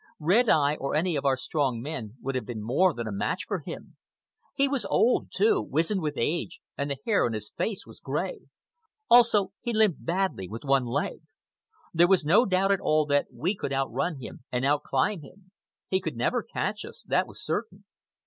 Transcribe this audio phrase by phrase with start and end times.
[0.19, 3.43] Red Eye or any of our strong men would have been more than a match
[3.47, 3.97] for him.
[4.55, 8.47] He was old, too, wizened with age, and the hair on his face was gray.
[9.11, 11.19] Also, he limped badly with one leg.
[11.93, 15.21] There was no doubt at all that we could out run him and out climb
[15.21, 15.51] him.
[15.87, 17.85] He could never catch us, that was certain.